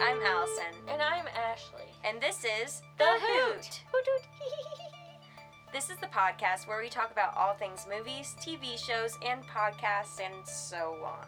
[0.00, 1.90] I'm Allison, And I'm Ashley.
[2.04, 3.82] and this is The Hoot.
[3.92, 4.22] Hoot Hoot.
[5.72, 10.20] this is the podcast where we talk about all things movies, TV shows, and podcasts,
[10.24, 11.26] and so on.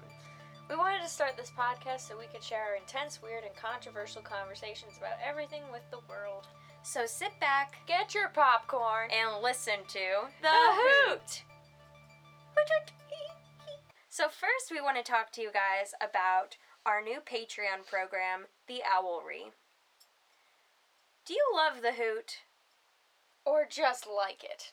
[0.69, 4.23] We wanted to start this podcast so we could share our intense, weird, and controversial
[4.23, 6.47] conversations about everything with the world.
[6.83, 9.11] So sit back Get your popcorn.
[9.11, 11.43] and listen to The Hoot.
[12.55, 12.93] Hoot Hoot.
[14.11, 16.57] So first, we want to talk to you guys about
[16.89, 19.53] our new Patreon program, The Owlery.
[21.27, 22.39] Do you love the Hoot?
[23.45, 24.73] Or just like it.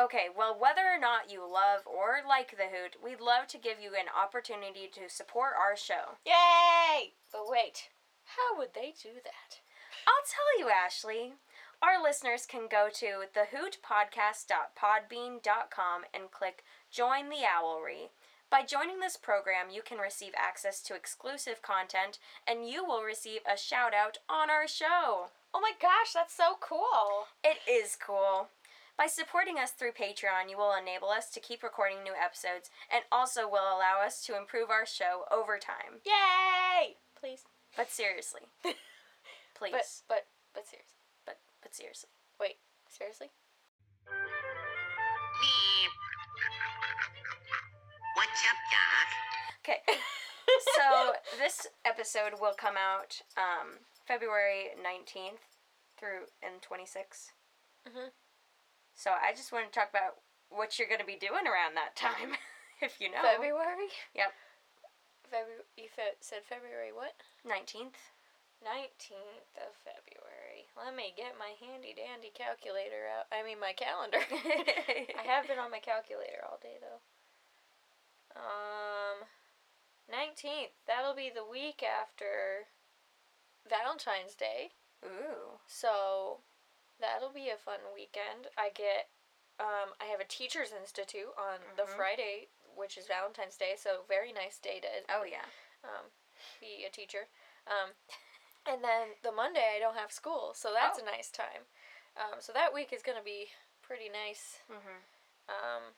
[0.00, 3.80] Okay, well, whether or not you love or like the Hoot, we'd love to give
[3.82, 6.18] you an opportunity to support our show.
[6.24, 7.14] Yay!
[7.32, 7.90] But wait,
[8.24, 9.58] how would they do that?
[10.06, 11.34] I'll tell you, Ashley.
[11.82, 16.62] Our listeners can go to thehootpodcast.podbean.com and click
[16.92, 18.10] Join the Owlery.
[18.52, 23.40] By joining this program, you can receive access to exclusive content and you will receive
[23.50, 25.32] a shout out on our show.
[25.54, 27.32] Oh my gosh, that's so cool.
[27.42, 28.48] It is cool.
[28.98, 33.04] By supporting us through Patreon, you will enable us to keep recording new episodes and
[33.10, 36.04] also will allow us to improve our show over time.
[36.04, 36.96] Yay!
[37.18, 37.44] Please.
[37.74, 38.42] But seriously,
[39.54, 39.72] please.
[39.72, 41.00] But but but seriously.
[41.24, 42.10] but, but seriously.
[42.38, 42.56] Wait,
[42.90, 43.30] seriously?
[48.14, 49.08] What's up, Doc?
[49.64, 49.80] Okay.
[50.76, 55.40] so this episode will come out um, February 19th
[55.98, 57.32] through and 26.
[57.88, 58.10] Mhm.
[58.94, 61.96] So I just want to talk about what you're going to be doing around that
[61.96, 62.36] time,
[62.84, 63.22] if you know.
[63.24, 63.88] February?
[64.12, 64.32] Yep.
[65.32, 65.64] February.
[65.80, 67.16] You fe- said February what?
[67.48, 67.96] 19th.
[68.62, 70.68] 19th of February.
[70.78, 73.26] Let me get my handy dandy calculator out.
[73.34, 74.22] I mean, my calendar.
[75.18, 77.00] I have been on my calculator all day though.
[78.36, 79.26] Um,
[80.12, 80.72] 19th.
[80.86, 82.68] That'll be the week after
[83.68, 84.72] Valentine's Day.
[85.04, 85.58] Ooh.
[85.66, 86.40] So
[87.00, 88.48] that'll be a fun weekend.
[88.56, 89.08] I get
[89.60, 91.96] um I have a teachers institute on the Mhm.
[91.96, 95.44] Friday, which is Valentine's Day, so very nice day to Oh, yeah.
[95.84, 96.10] um
[96.60, 97.28] be a teacher.
[97.66, 97.94] Um
[98.66, 101.02] and then the Monday I don't have school, so that's Oh.
[101.02, 101.66] a nice time.
[102.16, 104.60] Um so that week is going to be pretty nice.
[104.68, 104.98] hmm
[105.48, 105.94] Um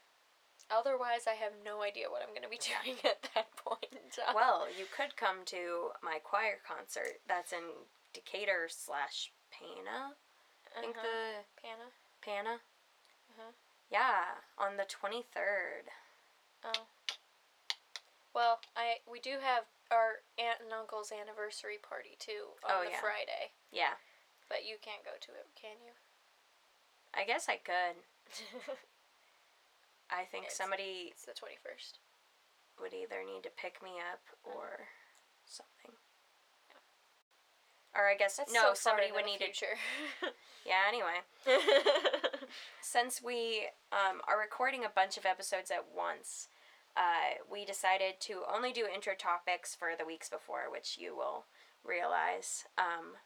[0.70, 3.80] otherwise I have no idea what I'm going to be doing at that point.
[4.34, 7.82] Well, you could come to my choir concert that's in
[8.12, 10.14] Decatur slash Pana.
[10.76, 11.02] I think Uh-huh.
[11.06, 11.86] the Pana.
[12.22, 12.54] Pana.
[13.34, 13.50] Uh-huh.
[13.90, 15.90] Yeah, on the 23rd.
[16.64, 16.86] Oh.
[18.34, 22.90] Well, I we do have our aunt and uncle's anniversary party too on Oh, the
[22.90, 23.00] yeah.
[23.00, 23.94] Friday, Yeah.
[24.48, 25.92] but you can't go to it, can you?
[27.12, 27.98] I guess I could.
[30.14, 31.98] I think It's- somebody it's the twenty first.
[32.80, 34.88] would either need to pick me up or
[35.44, 35.92] something.
[37.94, 39.44] Or I guess That's no, so somebody would need to.
[39.44, 39.76] future.
[40.66, 40.80] Yeah.
[40.88, 41.20] Anyway,
[42.80, 46.48] since we um, are recording a bunch of episodes at once,
[46.96, 51.44] uh, we decided to only do intro topics for the weeks before, which you will
[51.84, 53.16] realize um,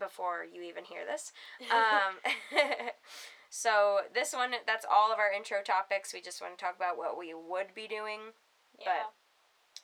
[0.00, 1.30] before you even hear this.
[1.70, 2.16] Um,
[3.52, 6.14] so this one, that's all of our intro topics.
[6.14, 8.32] We just want to talk about what we would be doing.
[8.80, 9.12] yeah.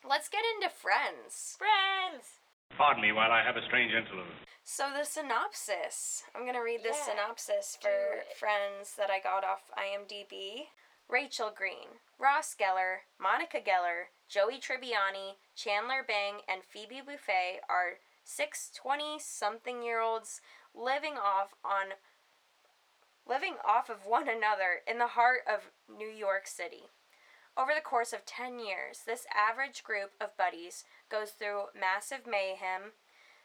[0.09, 1.57] Let's get into Friends.
[1.59, 2.41] Friends.
[2.79, 4.33] Pardon me while I have a strange interlude.
[4.65, 6.23] So the synopsis.
[6.35, 10.69] I'm gonna read this Yeah, synopsis for friends that I got off IMDb.
[11.11, 18.71] Rachel Green, Ross Geller, Monica Geller, Joey Tribbiani, Chandler Bing, and Phoebe Buffay are six
[18.77, 20.41] 20 something year olds
[20.75, 21.95] living off on
[23.29, 26.91] living off of one another in the heart of New York City.
[27.57, 32.93] Over the course of 10 years, this average group of buddies goes through massive mayhem,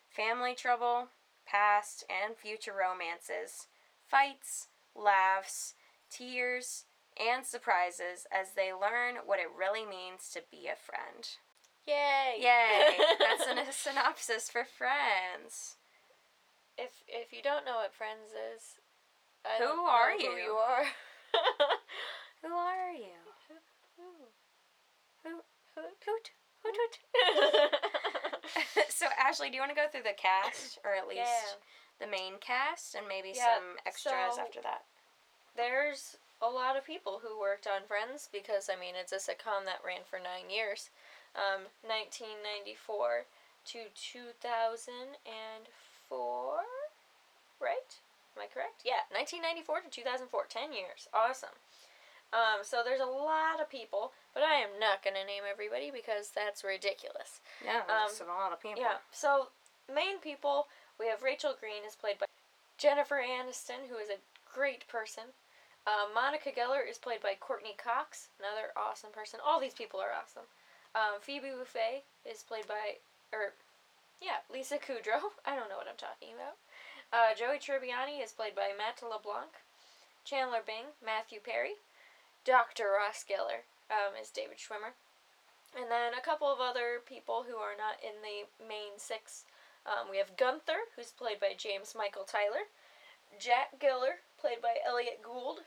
[0.07, 1.07] family trouble,
[1.45, 3.67] past and future romances,
[4.07, 5.73] fights, laughs,
[6.09, 6.85] tears,
[7.19, 11.27] and surprises as they learn what it really means to be a friend.
[11.87, 12.39] Yay.
[12.39, 12.97] Yay!
[13.19, 15.75] That's a synopsis for Friends.
[16.77, 18.79] if if you don't know what Friends is,
[19.45, 20.31] I Who are you?
[20.31, 20.85] Who you are?
[22.43, 23.19] Who are you?
[23.97, 24.03] Who?
[26.05, 26.31] Hoot.
[26.63, 26.99] Hoot hoot.
[28.89, 31.55] so Ashley, do you want to go through the cast, or at least Yeah.
[31.99, 34.83] the main cast, and maybe Yeah, some extras so- after that?
[35.55, 39.65] There's a lot of people who worked on Friends because I mean it's a sitcom
[39.65, 40.89] that ran for nine years,
[41.35, 43.25] um, 1994
[43.65, 46.63] to 2004,
[47.59, 47.99] right?
[48.35, 48.81] Am I correct?
[48.83, 51.07] Yeah, 1994 to 2004, 10 years.
[51.13, 51.53] Awesome.
[52.33, 56.33] Um, so there's a lot of people, but I am not gonna name everybody because
[56.33, 57.41] that's ridiculous.
[57.63, 58.81] Yeah, Um, a lot of people.
[58.81, 58.97] Yeah.
[59.11, 59.49] So
[59.93, 60.67] main people,
[60.99, 62.25] we have Rachel Green is played by
[62.77, 64.17] Jennifer Aniston, who is a
[64.51, 65.29] great person.
[65.85, 69.39] Uh, Monica Geller is played by Courteney Cox, another awesome person.
[69.45, 70.47] All these people are awesome.
[70.95, 72.97] Um, Phoebe Buffay is played by,
[73.31, 73.53] or,
[74.21, 75.21] yeah, Lisa Kudrow.
[75.45, 76.55] I don't know what I'm talking about.
[77.13, 79.61] Uh, Joey Tribbiani is played by Matt LeBlanc.
[80.25, 81.77] Chandler Bing, Matthew Perry.
[82.43, 82.89] Dr.
[82.89, 84.97] Ross Geller um, is David Schwimmer.
[85.77, 89.45] And then a couple of other people who are not in the main six.
[89.85, 92.65] Um, we have Gunther, who's played by James Michael Tyler.
[93.37, 95.61] Jack Geller, played by Elliott Gould.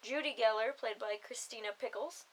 [0.00, 2.24] Judy Geller, played by Christina Pickles.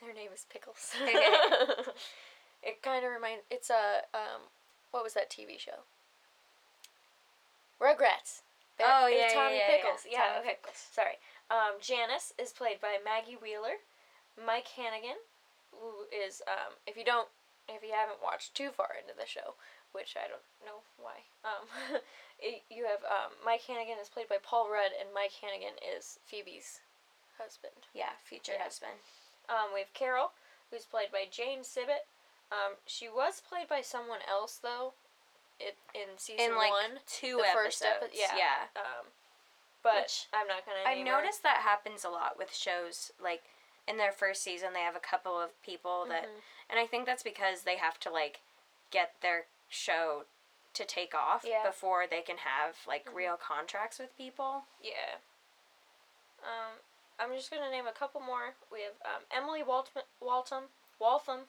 [0.00, 0.94] Her name is Pickles.
[2.62, 3.42] it kind of reminds.
[3.50, 4.54] It's a um,
[4.92, 5.82] what was that TV show?
[7.80, 8.42] Rugrats.
[8.80, 9.76] Oh, yeah, yeah, Tommy yeah, yeah.
[9.76, 10.00] Pickles.
[10.08, 10.56] Yeah, Tommy okay.
[10.60, 10.80] Pickles.
[10.92, 11.16] Sorry.
[11.50, 13.84] Um, Janice is played by Maggie Wheeler.
[14.40, 15.20] Mike Hannigan,
[15.72, 17.28] who is um, if you don't,
[17.68, 19.52] if you haven't watched too far into the show,
[19.92, 21.28] which I don't know why.
[21.44, 21.68] Um,
[22.40, 26.18] it, you have um, Mike Hannigan is played by Paul Rudd, and Mike Hannigan is
[26.24, 26.80] Phoebe's
[27.36, 27.88] husband.
[27.92, 28.64] Yeah, future Yeah.
[28.64, 29.04] husband.
[29.48, 30.32] Um, we have Carol,
[30.70, 32.08] who's played by Jane Sibbett.
[32.50, 34.94] Um, she was played by someone else though,
[35.60, 36.98] it in season In like one.
[37.06, 38.12] two the first episodes.
[38.14, 38.36] epi- yeah.
[38.36, 38.80] yeah.
[38.80, 39.06] Um,
[39.82, 40.78] but Which I'm not gonna.
[40.86, 41.20] I've name her.
[41.20, 43.12] noticed that happens a lot with shows.
[43.22, 43.42] Like
[43.88, 46.40] in their first season, they have a couple of people that, Mhm.
[46.70, 48.40] and I think that's because they have to like
[48.90, 50.24] get their show
[50.74, 51.64] to take off Yeah.
[51.66, 53.14] before they can have like Mhm.
[53.14, 54.64] real contracts with people.
[54.80, 55.16] Yeah.
[56.42, 56.78] Um,
[57.18, 58.54] I'm just gonna name a couple more.
[58.72, 60.64] We have um, Emily Waltham, Waltham,
[60.98, 61.40] Waltham,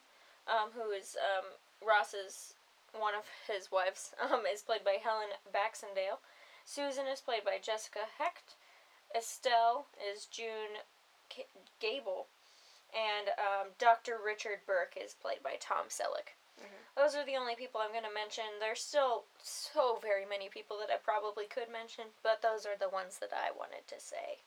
[0.48, 1.46] um, who is um,
[1.86, 2.56] Ross's
[2.98, 4.12] one of his wives.
[4.22, 6.20] Um, is played by Helen Baxendale.
[6.66, 8.56] Susan is played by Jessica Hecht.
[9.16, 10.80] Estelle is June
[11.30, 11.48] K-
[11.80, 12.28] Gable,
[12.94, 14.18] and um, Dr.
[14.24, 16.36] Richard Burke is played by Tom Selleck.
[16.62, 16.86] Mhm.
[16.96, 18.46] Those are the only people I'm going to mention.
[18.60, 22.90] There's still so very many people that I probably could mention, but those are the
[22.90, 24.40] ones that I wanted to say.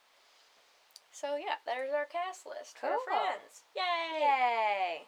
[1.12, 3.00] So yeah, there's our cast list for Cool.
[3.05, 3.62] friends.
[3.76, 4.20] Yay!
[4.20, 5.06] Yay!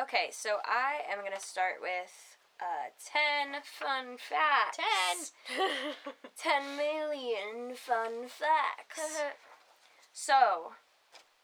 [0.00, 4.76] Okay, so I am gonna start with uh, ten fun facts.
[4.76, 5.56] Ten.
[6.36, 9.00] Ten million fun facts.
[10.12, 10.72] So,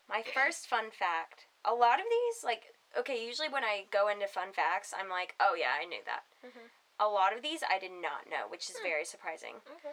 [0.08, 1.44] my first fun fact.
[1.62, 5.34] A lot of these, like, okay, usually when I go into fun facts, I'm like,
[5.40, 6.25] oh yeah, I knew that.
[6.43, 6.72] Mhm.
[6.99, 8.84] A lot of these I did not know, which is Hmm.
[8.88, 9.56] very surprising.
[9.76, 9.93] okay.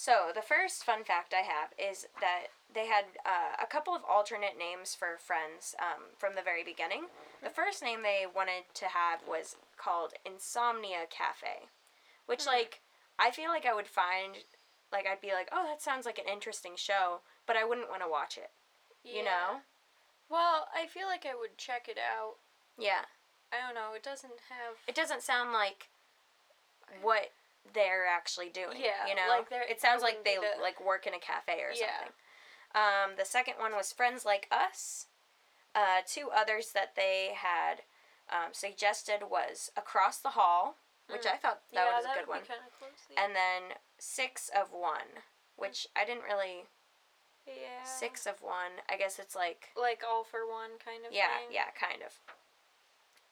[0.00, 4.00] So, the first fun fact I have is that they had uh, a couple of
[4.08, 7.12] alternate names for friends um, from the very beginning.
[7.42, 11.68] The first name they wanted to have was called Insomnia Cafe,
[12.24, 12.48] which, Hmm.
[12.48, 12.80] like,
[13.18, 14.38] I feel like I would find,
[14.90, 18.00] like, I'd be like, oh, that sounds like an interesting show, but I wouldn't want
[18.00, 18.52] to watch it,
[19.04, 19.60] you know?
[20.30, 22.36] Well, I feel like I would check it out.
[22.78, 23.04] Yeah.
[23.52, 23.92] I don't know.
[23.94, 24.76] It doesn't have.
[24.88, 25.90] It doesn't sound like
[27.02, 27.32] what
[27.74, 28.78] they're actually doing.
[28.80, 31.70] Yeah, you know, like it sounds like they the- like work in a cafe or
[31.72, 31.86] Yeah.
[31.98, 32.12] something.
[32.74, 35.06] Um, the second one was Friends Like Us.
[35.74, 37.82] Uh, two others that they had
[38.28, 40.76] um, suggested was Across the Hall,
[41.08, 41.32] which Mm.
[41.34, 42.90] I thought that yeah, was a good one, be kind of close.
[43.16, 45.22] and then Six of One,
[45.56, 46.66] which I didn't really.
[47.46, 47.82] yeah.
[47.84, 48.82] Six of One.
[48.88, 51.48] I guess it's like Like all for one kind of yeah, thing.
[51.52, 52.20] yeah, kind of.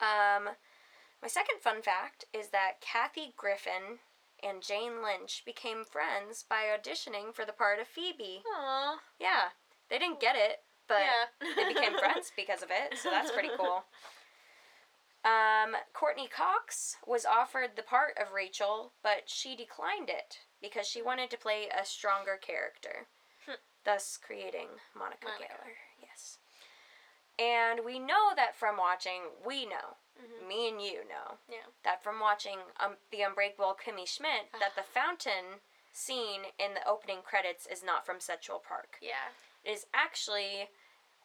[0.00, 0.54] Um,
[1.22, 3.98] my second fun fact is that Kathy Griffin
[4.42, 8.42] and Jane Lynch became friends by auditioning for the part of Phoebe.
[8.54, 8.98] Aw.
[9.18, 9.50] Yeah,
[9.90, 11.48] they didn't get it, but yeah.
[11.56, 13.84] they became friends because of it, so that's pretty cool.
[15.24, 21.02] Um, Courteney Cox was offered the part of Rachel, but she declined it because she
[21.02, 23.08] wanted to play a stronger character,
[23.44, 23.54] Hmm.
[23.84, 25.54] thus creating Monica, Monica.
[25.54, 25.72] Geller.
[26.00, 26.38] Yes.
[27.38, 30.46] And we know that from watching, we know, Mhm.
[30.48, 31.66] me and you know, Yeah.
[31.84, 35.60] that from watching um, The Unbreakable Kimmy Schmidt, that the fountain
[35.92, 39.30] scene in the opening credits is not from Central Park Yeah.
[39.64, 40.70] it is actually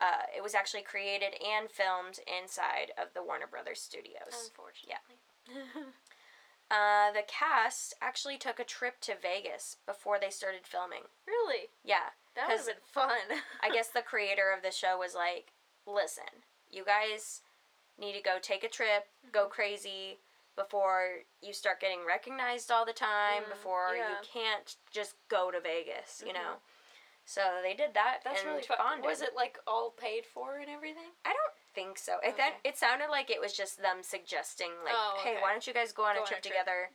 [0.02, 4.50] uh, it was actually created and filmed inside of the Warner Brothers studios.
[4.50, 5.18] Unfortunately.
[6.72, 11.04] Uh, the cast actually took a trip to Vegas before they started filming.
[11.28, 11.70] really?
[11.84, 13.42] Yeah, That would have been fun.
[13.62, 15.54] I guess the creator of the show was like,
[15.86, 17.42] "Listen, you guys
[17.98, 20.20] need to go take a trip, go crazy."
[20.56, 24.10] Before you start getting recognized all the time, Mm, before yeah.
[24.12, 26.36] you can't just go to Vegas, you Mhm.
[26.36, 26.62] know.
[27.26, 29.02] So they did that That's really fun.
[29.02, 31.10] Was it like all paid for and everything?
[31.26, 32.20] I don't think so.
[32.20, 35.66] It that it sounded like it was just them suggesting like, Oh, "Hey, why don't
[35.66, 36.54] you guys go on Go a on trip a trip.
[36.54, 36.92] together,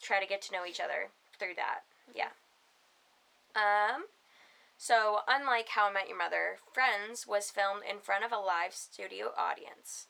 [0.00, 2.30] try to get to know each other through that." Yeah.
[3.54, 4.08] Um
[4.78, 8.74] so unlike How I Met Your Mother, Friends was filmed in front of a live
[8.74, 10.08] studio audience.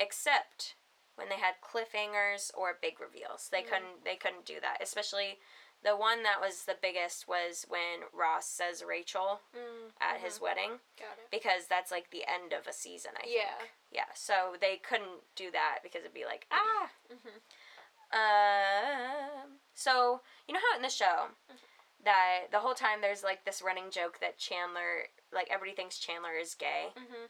[0.00, 0.74] Except
[1.16, 3.48] when they had cliffhangers or big reveals.
[3.48, 3.68] They Mm.
[3.68, 4.80] couldn't they couldn't do that.
[4.80, 5.38] Especially
[5.82, 10.80] the one that was the biggest was when Ross says Rachel Mm, at his wedding
[10.98, 11.30] got it.
[11.30, 13.56] because that's like the end of a season, I Yeah.
[13.58, 13.70] think.
[13.90, 14.12] Yeah.
[14.14, 16.90] So they couldn't do that because it'd be like, ah.
[17.10, 17.40] Mhm.
[18.12, 19.60] Um.
[19.74, 21.28] So you know how in the show
[22.04, 26.34] that the whole time there's like this running joke that Chandler, like everybody thinks Chandler
[26.36, 26.92] is gay.
[26.96, 27.28] Mhm.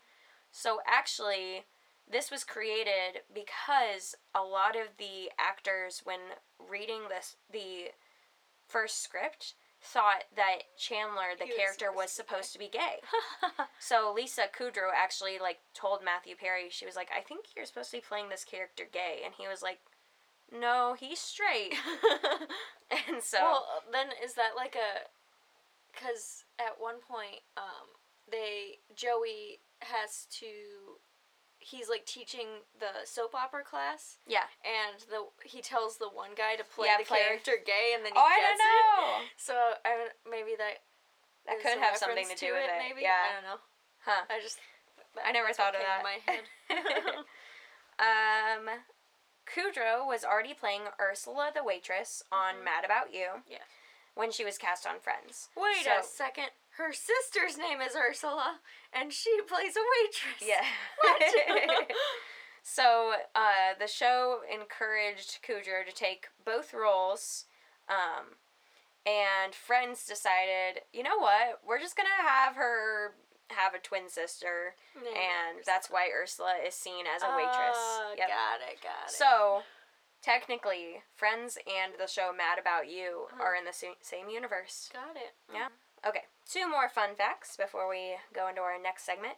[0.51, 1.67] So actually,
[2.11, 6.21] this was created because a lot of the actors, when
[6.59, 7.93] reading this the
[8.67, 13.01] first script, thought that Chandler, the He character, was supposed supposed to be gay.
[13.81, 17.91] So Lisa Kudrow actually like told Matthew Perry, she was like, "I think you're supposed
[17.93, 19.79] to be playing this character gay," and he was like,
[20.53, 21.75] "No, he's straight."
[22.91, 25.09] and so well, then is that like a?
[25.93, 27.89] Because at one point, um,
[28.31, 30.99] they Joey has to.
[31.61, 34.47] He's like teaching the soap opera class, yeah.
[34.65, 38.05] and the he tells the one guy to play Yeah, the play- character gay, and
[38.07, 39.21] then he Oh, I gets don't know.
[39.21, 39.29] it.
[39.37, 39.91] So I
[40.31, 40.83] maybe that
[41.47, 42.79] That could have something to do with it.
[42.79, 43.19] Maybe Yeah.
[43.29, 43.61] I don't know.
[44.07, 44.23] Huh.
[44.31, 44.59] I just
[45.25, 45.99] I never thought of that.
[45.99, 46.45] In my head.
[47.99, 48.69] Um,
[49.45, 53.43] Kudrow was already playing Ursula the waitress on Mad About You.
[53.43, 53.51] Mm-hmm.
[53.53, 53.67] Yeah.
[54.15, 55.49] When she was cast on Friends.
[55.57, 56.51] Wait So- a second.
[56.79, 58.61] Her sister's name is Ursula,
[58.93, 60.41] and she plays a waitress.
[60.47, 60.65] Yeah.
[61.03, 61.91] What?
[62.63, 67.45] so uh, the show encouraged Kudrow to take both roles.
[67.89, 68.37] Um,
[69.05, 71.61] and Friends decided, you know what?
[71.67, 73.15] We're just gonna have her
[73.51, 75.63] have a twin sister, Name and Ursula.
[75.67, 77.77] that's why Ursula is seen as a waitress.
[77.79, 78.29] Ah, Yep.
[78.29, 78.79] Got it.
[78.83, 79.11] Got it.
[79.11, 79.63] So,
[80.23, 83.43] technically, Friends and the show Mad About You Uh-huh.
[83.43, 84.91] are in the same, same universe.
[84.93, 85.33] got it.
[85.53, 85.69] Yeah.
[86.07, 89.35] Okay, two more fun facts before we go into our next segment.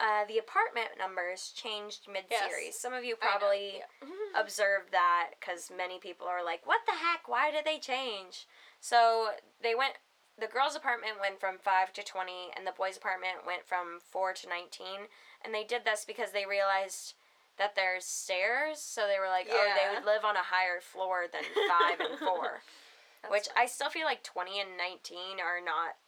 [0.00, 2.74] Uh, the apartment numbers changed mid series.
[2.74, 2.80] Yes.
[2.80, 4.08] Some of you probably yeah.
[4.40, 7.28] observed that because many people are like, what the heck?
[7.28, 8.46] Why did they change?
[8.80, 9.28] So,
[9.62, 9.94] they went.
[10.40, 14.32] The girls' apartment went from 5 to 20, and the boys' apartment went from 4
[14.32, 15.12] to 19.
[15.44, 17.14] And they did this because they realized
[17.58, 21.28] that there's stairs, so they were like, oh, they would live on a higher floor
[21.30, 22.64] than 5 and 4.
[23.22, 26.00] That's Which I still feel like 20 and 19 are not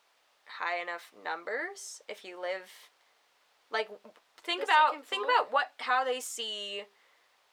[0.47, 2.71] high enough numbers if you live
[3.71, 3.89] like
[4.43, 6.85] think The about think about what how they see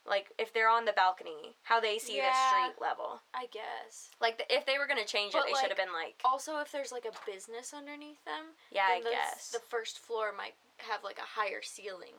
[0.06, 3.22] like if they're on the balcony, how they see the street level.
[3.36, 4.10] I guess.
[4.20, 5.94] Like the, if they were going to change it, But, they like, should have been
[5.94, 9.50] like Also, if there's like a business underneath them, yeah, I guess.
[9.50, 12.18] the first floor might have like a higher ceiling.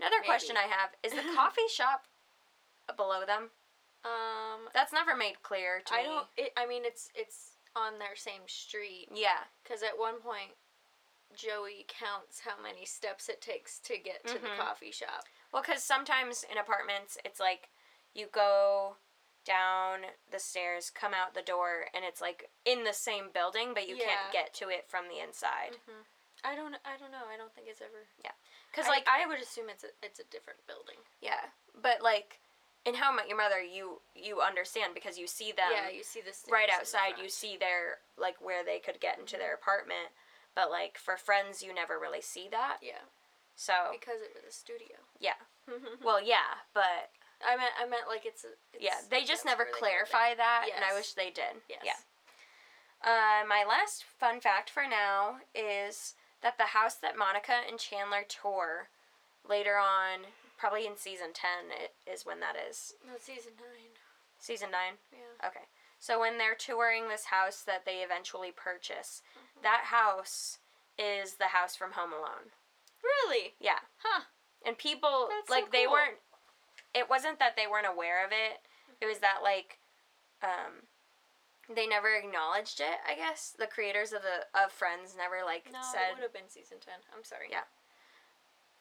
[0.00, 2.04] Another question I have is the coffee shop
[2.96, 3.50] below them?
[4.04, 6.04] Um, That's never made clear to I me.
[6.04, 6.26] don't.
[6.36, 9.08] It, I mean, it's it's on their same street.
[9.12, 9.44] Yeah.
[9.62, 10.52] Because at one point,
[11.34, 14.42] Joey counts how many steps it takes to get to Mhm.
[14.42, 15.24] the coffee shop.
[15.52, 17.70] Well, because sometimes in apartments, it's like
[18.12, 18.96] you go
[19.44, 23.88] down the stairs, come out the door, and it's like in the same building, but
[23.88, 24.06] you Yeah.
[24.06, 25.80] can't get to it from the inside.
[26.44, 26.76] I don't.
[26.84, 27.26] I don't know.
[27.26, 28.06] I don't think it's ever.
[28.22, 28.32] Yeah.
[28.70, 30.98] Because, like, I would assume it's a it's a different building.
[31.20, 32.40] yeah, but like
[32.86, 36.02] in How I Met Your Mother, you you understand because you see them yeah, you
[36.04, 37.14] see this right outside.
[37.22, 40.12] You see their like where they could get into their apartment,
[40.54, 42.78] but like for Friends, you never really see that.
[42.82, 43.04] Yeah,
[43.56, 44.96] So because it was a studio.
[45.20, 45.40] yeah,
[46.04, 47.10] well, yeah, but
[47.46, 48.44] I meant I meant like it's.
[48.44, 51.64] A, it's yeah, they just never clarify that, and I wish they did.
[51.68, 51.80] Yes.
[51.84, 52.00] Yeah.
[53.04, 58.24] Uh, my last fun fact for now is that the house that Monica and Chandler
[58.26, 58.88] tour
[59.46, 60.20] later on,
[60.56, 61.48] probably in season 10,
[61.82, 62.94] it is when that is.
[63.06, 63.90] No, season nine.
[64.38, 64.80] Season 9?
[65.12, 65.48] Yeah.
[65.48, 65.64] Okay.
[65.98, 69.62] So when they're touring this house that they eventually purchase, Mm-hmm.
[69.62, 70.58] that house
[70.98, 72.52] is the house from Home Alone.
[73.02, 73.54] Really?
[73.60, 73.80] Yeah.
[74.02, 74.24] Huh.
[74.66, 75.92] And people, That's so like, they cool.
[75.94, 76.18] weren't,
[76.94, 78.60] it wasn't that they weren't aware of it,
[79.00, 79.78] it was that, like,
[80.42, 80.84] um,
[81.74, 83.54] they never acknowledged it, I guess.
[83.58, 85.72] The creators of the of Friends never like said.
[85.72, 87.00] No, it would have been season ten.
[87.16, 87.48] I'm sorry.
[87.50, 87.64] Yeah.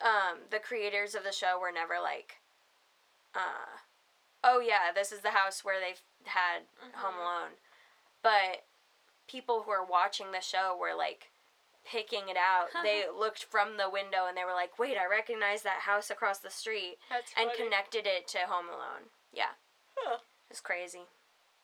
[0.04, 2.36] Um the creators of the show were never like
[3.36, 3.80] uh
[4.44, 6.64] oh yeah, this is the house where they've had
[6.96, 7.20] Home Mhm.
[7.22, 7.52] Alone.
[8.22, 8.66] But
[9.28, 11.32] people who are watching the show were like
[11.86, 12.68] picking it out.
[12.84, 16.40] they looked from the window and they were like, "Wait, I recognize that house across
[16.40, 16.98] the street."
[17.38, 19.10] And connected it to Home Alone.
[19.32, 19.56] Yeah.
[19.98, 20.18] Huh.
[20.50, 21.04] It's crazy.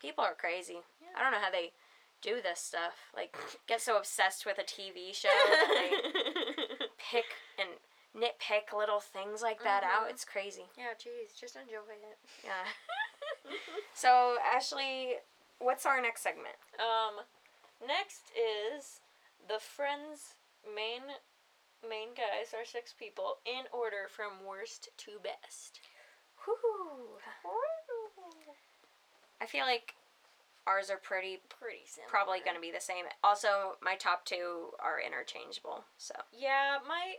[0.02, 0.80] People are crazy.
[1.02, 1.10] Yeah.
[1.18, 1.72] I don't know how they
[2.22, 3.12] do this stuff.
[3.16, 3.36] Like
[3.68, 7.26] get so obsessed with a TV show that they pick
[7.60, 7.70] and
[8.16, 10.08] nitpick little things like that out.
[10.08, 10.12] Mhm.
[10.12, 10.66] It's crazy.
[10.78, 12.18] yeah, jeez, just enjoy it.
[12.44, 12.66] Yeah.
[13.94, 15.16] So Ashley,
[15.60, 16.56] what's our next segment?
[16.80, 17.26] Um,
[17.86, 19.02] next is
[19.48, 20.36] the Friends
[20.66, 21.02] main
[21.88, 25.80] main guys, are six people, in order from worst to best.
[26.46, 27.20] Whew.
[29.42, 29.96] I feel like
[30.68, 32.10] ours are pretty Pretty similar.
[32.10, 33.06] probably going to be the same.
[33.24, 35.86] Also, my top two are interchangeable.
[35.98, 37.16] So Yeah, my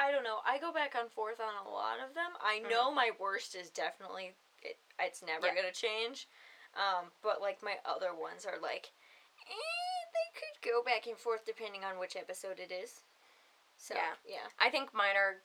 [0.00, 0.38] I don't know.
[0.46, 2.32] I go back and forth on a lot of them.
[2.42, 4.78] I know my worst is definitely it.
[4.98, 5.54] It's never Yeah.
[5.54, 6.26] gonna change.
[6.74, 8.90] Um, but like my other ones are like,
[9.46, 13.02] eh, they could go back and forth depending on which episode it is.
[13.76, 14.14] So Yeah.
[14.24, 14.48] yeah.
[14.58, 15.42] I think mine are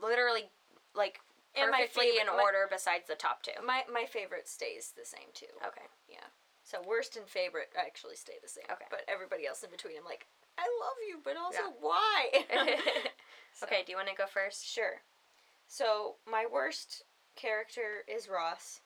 [0.00, 0.50] literally
[0.94, 1.20] like
[1.56, 3.60] my perfectly favorite- in my- order besides the top two.
[3.62, 5.50] My my favorite stays the same too.
[5.64, 5.86] Okay.
[6.06, 6.26] Yeah.
[6.62, 8.66] So worst and favorite actually stay the same.
[8.70, 8.86] Okay.
[8.90, 10.26] But everybody else in between, I'm like,
[10.58, 11.72] I love you, but also Yeah.
[11.80, 12.30] why?
[13.60, 14.66] So- Okay, do you want to go first?
[14.66, 15.02] Sure.
[15.68, 17.04] So my worst
[17.36, 18.80] character is Ross.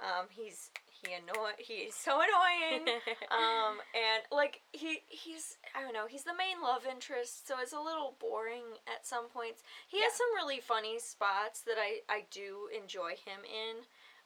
[0.00, 2.88] Um, he's he annoy he's so annoying.
[3.30, 7.72] um, and like he he's I don't know he's the main love interest, so it's
[7.72, 9.62] a little boring at some points.
[9.88, 13.76] He has some really funny spots that I I do enjoy him in.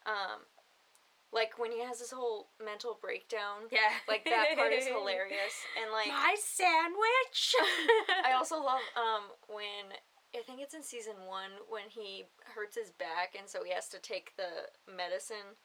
[0.07, 0.41] Um,
[1.35, 3.67] like when he has this whole mental breakdown.
[3.71, 3.91] Yeah.
[4.09, 7.55] Like that part is hilarious, and like My sandwich.
[8.25, 9.99] I also love um when
[10.35, 12.25] I think it's in season one when he
[12.55, 15.59] hurts his back and so he has to take the medicine.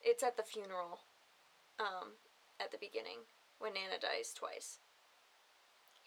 [0.00, 1.02] It's at the funeral,
[1.80, 2.14] um,
[2.60, 3.26] at the beginning
[3.58, 4.78] when Nana dies twice.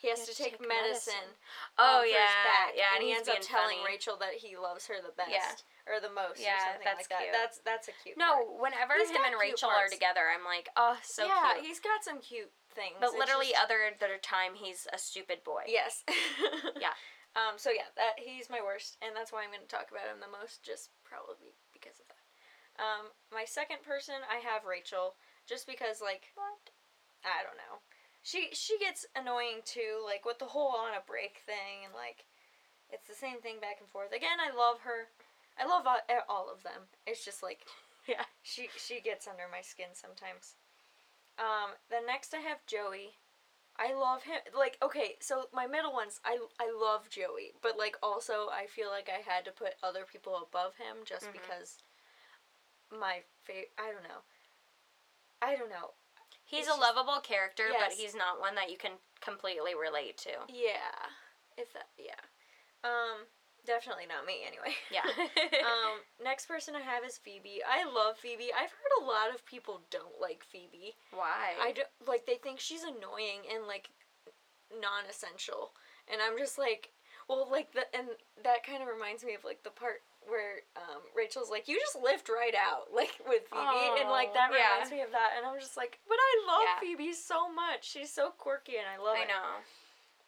[0.01, 1.29] He has, to, take, medicine.
[1.77, 3.93] oh um, for his yeah, back, yeah, and, he ends up telling funny.
[3.93, 5.53] Rachel that he loves her the best Yeah.
[5.86, 7.22] or the most Yeah, or something that's like that.
[7.22, 7.36] cute.
[7.38, 8.17] That's that's a cute.
[8.17, 8.74] No, part.
[8.74, 11.70] whenever He's him and Rachel are together, I'm like, oh, so yeah, cute.
[11.70, 12.98] he's got some cute things.
[12.98, 15.70] But It's literally, just- other other time, he's a stupid boy.
[15.70, 16.01] Yes.
[16.81, 16.98] Yeah.
[17.38, 17.62] Um.
[17.62, 20.17] So yeah, that he's my worst, and that's why I'm going to talk about him
[20.20, 22.26] the most, just probably because of that.
[22.82, 23.13] Um.
[23.30, 25.13] My second person, I have Rachel,
[25.45, 26.73] just because like What?
[27.21, 27.86] I don't know,
[28.23, 32.25] she she gets annoying too, like with the whole on a break thing, and like
[32.89, 34.12] it's the same thing back and forth.
[34.12, 35.07] Again, I love her.
[35.60, 36.88] I love all, all of them.
[37.05, 37.65] It's just like
[38.07, 38.25] Yeah.
[38.43, 40.55] she she gets under my skin sometimes.
[41.39, 43.15] Um, the next I have Joey.
[43.79, 44.38] I love him.
[44.57, 48.89] Like okay, so my middle ones, I I love Joey, but like also I feel
[48.89, 51.34] like I had to put other people above him just Mhm.
[51.34, 51.77] because
[52.91, 53.71] my favorite.
[53.79, 54.21] I don't know.
[55.41, 55.91] I don't know.
[56.52, 60.36] He's a lovable character, but he's not one that you can completely relate to.
[60.52, 61.00] Yeah,
[61.58, 62.20] if that yeah,
[62.84, 63.24] um,
[63.66, 64.76] definitely not me anyway.
[64.92, 65.08] Yeah.
[65.64, 67.62] um, next person I have is Phoebe.
[67.64, 68.52] I love Phoebe.
[68.52, 70.96] I've heard a lot of people don't like Phoebe.
[71.12, 71.56] Why?
[71.62, 73.90] I do, like they think she's annoying and like
[74.76, 75.72] non-essential,
[76.12, 76.92] and I'm just like,
[77.30, 78.08] well, like the and
[78.44, 81.97] that kind of reminds me of like the part where um, Rachel's like, you just
[82.01, 84.73] lift right out, like with Phoebe, and like that yeah.
[84.75, 86.79] reminds me of that, and I'm just like, but I love Yeah.
[86.81, 87.89] Phoebe so much.
[87.89, 89.21] She's so quirky, and I love her.
[89.21, 89.31] I it.
[89.34, 89.49] know.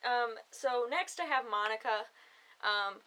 [0.04, 2.08] Um, so next I have Monica.
[2.64, 3.00] Um,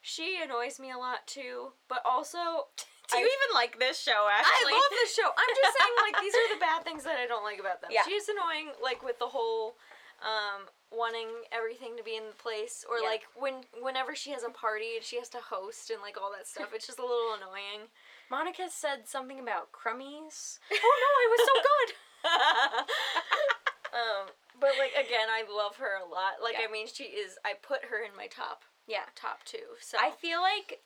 [0.00, 2.68] she annoys me a lot too, but also
[3.10, 4.72] Do you I- even like this show, actually?
[4.72, 5.28] I love the show.
[5.28, 7.90] I'm just saying, like, these are the bad things that I don't like about them.
[7.92, 8.00] Yeah.
[8.08, 9.76] She's annoying, like, with the whole,
[10.24, 10.64] um,
[10.96, 13.08] wanting everything to be in place, or Yeah.
[13.08, 16.30] like when whenever she has a party and she has to host and like all
[16.32, 16.70] that stuff.
[16.74, 17.88] It's just a little annoying.
[18.30, 20.58] Monica said something about crummies.
[20.72, 21.90] oh no, it was so good.
[23.94, 24.26] um,
[24.60, 26.42] but like again, I love her a lot.
[26.42, 26.66] Like, Yeah.
[26.68, 27.36] I mean, she is.
[27.44, 29.04] I put her in my top Yeah.
[29.14, 29.76] top two.
[29.80, 30.80] So I feel like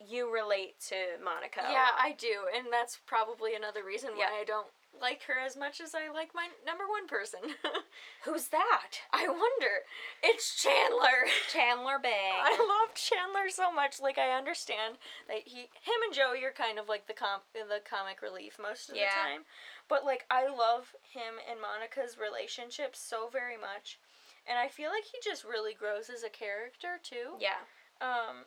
[0.00, 1.62] you relate to Monica.
[1.70, 1.88] Yeah.
[1.98, 4.40] I do, and that's probably another reason why Yeah.
[4.40, 4.66] I don't
[5.00, 7.40] like her as much as I like my number one person.
[8.24, 9.00] Who's that?
[9.12, 9.84] I wonder.
[10.22, 11.28] It's Chandler.
[11.52, 12.40] Chandler Bang.
[12.42, 14.00] I love Chandler so much.
[14.00, 14.96] Like I understand
[15.28, 18.88] that he, him and Joey are kind of like the com the comic relief most
[18.90, 19.10] of Yeah.
[19.10, 19.40] the time,
[19.88, 23.98] but like I love him and Monica's relationship so very much,
[24.48, 27.36] and I feel like he just really grows as a character too.
[27.40, 27.60] yeah.
[28.00, 28.44] Um,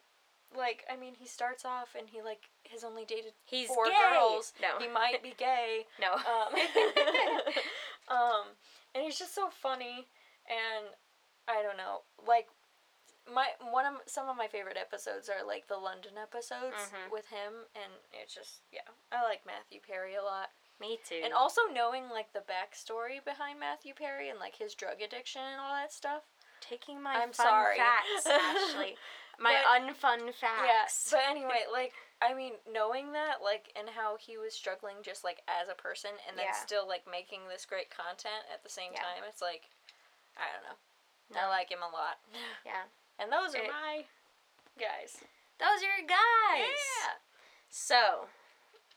[0.55, 3.93] like I mean, he starts off and he like has only dated He's four gay.
[4.13, 4.53] girls.
[4.61, 4.79] No.
[4.79, 5.85] He might be gay.
[5.99, 6.13] No.
[6.13, 6.53] Um,
[8.09, 8.45] um,
[8.95, 10.07] and he's just so funny,
[10.47, 10.85] and
[11.47, 12.47] I don't know, like
[13.33, 17.11] my one of some of my favorite episodes are like the London episodes Mhm.
[17.11, 20.49] with him, and it's just yeah, I like Matthew Perry a lot,
[20.79, 21.19] Me too.
[21.23, 25.59] and also knowing like the backstory behind Matthew Perry and like his drug addiction and
[25.59, 26.23] all that stuff.
[26.61, 27.77] taking my I'm fun sorry.
[27.77, 28.95] facts, Ashley.
[29.39, 30.61] My But- unfun facts.
[30.65, 35.23] Yes, but anyway, like I mean, knowing that, like, and how he was struggling just
[35.23, 36.53] like as a person, and then Yeah.
[36.53, 39.01] still like making this great content at the same Yeah.
[39.03, 39.69] time, it's like,
[40.35, 40.77] I don't know.
[41.29, 41.41] No.
[41.45, 42.17] I like him a lot,
[42.65, 42.85] Yeah.
[43.19, 44.05] and those are It- my
[44.79, 45.21] guys.
[45.59, 46.73] Those are your guys.
[47.03, 47.13] Yeah.
[47.69, 48.29] So,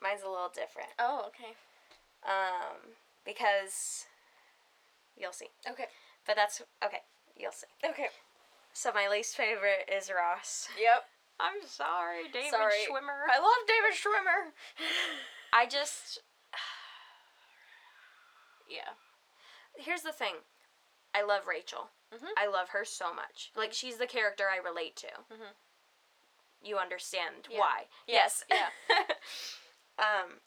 [0.00, 0.90] mine's a little different.
[0.98, 1.56] Oh, okay.
[2.22, 4.06] Um, because
[5.16, 5.48] you'll see.
[5.66, 5.88] Okay.
[6.26, 7.02] But that's okay.
[7.36, 7.66] You'll see.
[7.84, 8.08] Okay.
[8.72, 10.68] So my least favorite is Ross.
[10.80, 11.04] Yep.
[11.40, 12.72] I'm sorry, David Sorry.
[12.88, 13.24] Schwimmer.
[13.32, 14.52] I love David Schwimmer.
[15.52, 16.20] I just
[18.68, 18.90] yeah.
[19.76, 20.34] here's the thing.
[21.14, 21.88] I love Rachel.
[22.14, 22.28] Mhm.
[22.36, 23.50] I love her so much.
[23.56, 25.08] Like she's the character I relate to.
[25.32, 25.54] Mhm.
[26.62, 27.58] You understand Yeah.
[27.58, 27.86] why?
[28.06, 28.70] Yes, Yes.
[29.98, 30.40] um.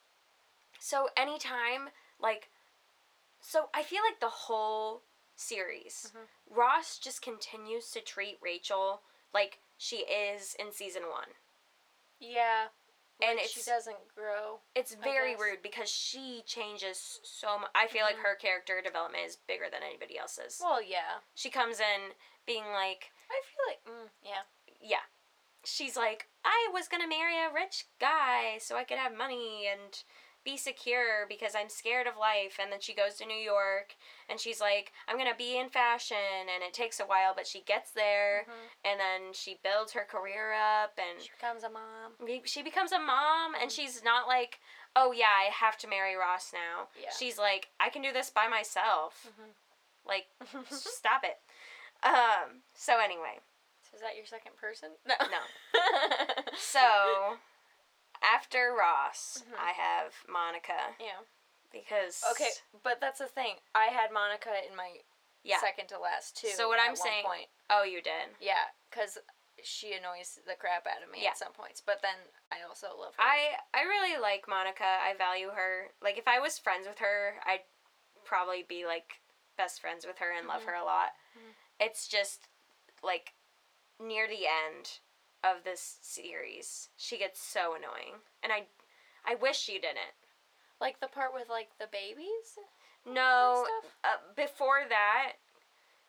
[0.80, 2.50] So anytime, like,
[3.42, 5.02] so I feel like the whole
[5.36, 6.28] series, Mhm.
[6.50, 11.36] Ross just continues to treat Rachel like she is in season one.
[12.20, 12.70] Yeah.
[13.22, 14.62] And Like, it's she doesn't grow.
[14.76, 17.72] it's very rude because she changes so much.
[17.76, 18.24] I feel like Mhm.
[18.24, 20.60] her character development is bigger than anybody else's.
[20.60, 21.22] Well, yeah.
[21.36, 22.16] she comes in
[22.46, 24.44] being like, I feel like mm, yeah.
[24.80, 25.04] yeah.
[25.66, 30.04] She's like, I was gonna marry a rich guy so I could have money and
[30.44, 32.58] be secure because I'm scared of life.
[32.62, 33.96] And then she goes to New York
[34.30, 36.18] and she's like, I'm gonna be in fashion.
[36.54, 38.92] And it takes a while, but she gets there Mhm.
[38.92, 42.14] and then she builds her career up and She becomes a mom.
[42.46, 44.60] she becomes a mom and she's not like,
[44.96, 46.88] oh yeah, I have to marry Ross now.
[47.02, 47.10] Yeah.
[47.18, 49.28] She's like, I can do this by myself.
[49.30, 49.54] Mhm.
[50.06, 50.28] Like,
[50.70, 51.40] stop it.
[52.06, 53.40] Um, so anyway,
[53.90, 54.90] So is that your second person?
[55.06, 55.16] No.
[55.22, 55.40] no.
[56.58, 57.38] So,
[58.24, 59.58] after Ross, Mhm.
[59.60, 61.20] I have Monica yeah.
[61.72, 62.50] because Okay,
[62.84, 63.58] but that's the thing.
[63.76, 65.02] I had Monica in my
[65.44, 65.60] yeah.
[65.60, 66.50] second to last too.
[66.50, 67.50] So what at I'm saying- point.
[67.70, 68.36] Oh, you did.
[68.40, 69.18] yeah, because
[69.62, 71.30] she annoys the crap out of me Yeah.
[71.32, 71.80] at some points.
[71.82, 72.18] But then
[72.52, 73.22] I also love her.
[73.22, 74.84] I I really like Monica.
[74.86, 75.94] I value her.
[76.02, 77.66] Like if I was friends with her, I'd
[78.26, 79.22] probably be like
[79.56, 80.68] best friends with her and love Mhm.
[80.68, 81.14] her a lot.
[81.38, 81.56] Mhm.
[81.80, 82.48] It's just
[83.02, 83.34] like
[84.00, 85.00] near the end
[85.44, 88.68] of this series, she gets so annoying, and I
[89.26, 90.16] I wish she didn't.
[90.80, 92.58] like the part with like the babies.
[93.06, 93.66] No,
[94.04, 95.34] uh, before that,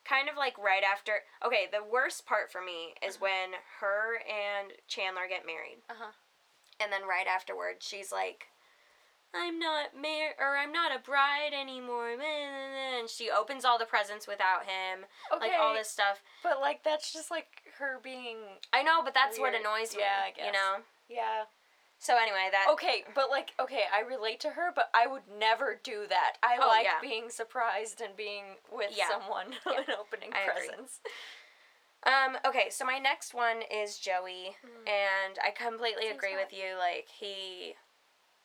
[0.05, 1.23] kind of like right after.
[1.45, 3.27] Okay, the worst part for me is Uh-huh.
[3.27, 6.13] when her and Chandler get married, Uh huh.
[6.81, 8.47] and then right afterward, she's like,
[9.35, 14.27] "I'm not mar or I'm not a bride anymore," and she opens all the presents
[14.27, 15.49] without him, Okay.
[15.51, 16.23] like all this stuff.
[16.43, 18.39] But like that's just like her being.
[18.73, 20.03] I know, but that's what annoys me.
[20.03, 20.47] Yeah, I guess.
[20.47, 20.77] You know.
[21.09, 21.45] Yeah.
[21.99, 25.81] So anyway, that Okay, but like okay, I relate to her, but I would never
[25.83, 26.35] do that.
[26.43, 27.01] I Oh, like yeah.
[27.01, 29.09] being surprised and being with Yeah.
[29.09, 29.79] someone Yeah.
[29.79, 30.69] and opening I agree.
[30.69, 31.01] presents.
[32.07, 34.87] Um, okay, so my next one is Joey, Mhm.
[34.89, 36.43] and I completely Seems agree hot.
[36.43, 36.75] with you.
[36.77, 37.77] Like he,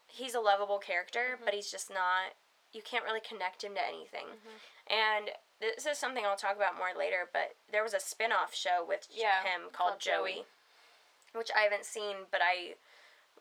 [0.10, 1.46] he's a lovable character, Mhm.
[1.46, 2.34] but he's just not.
[2.72, 4.28] You can't really connect him to anything.
[4.28, 4.60] Mhm.
[4.88, 7.30] And this is something I'll talk about more later.
[7.32, 10.46] But there was a spin-off show with Yeah, him called, called Joey, Joey.
[11.34, 12.76] which I haven't seen, but I